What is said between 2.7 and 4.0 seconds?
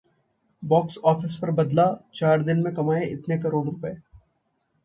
कमाए इतने करोड़ रुपये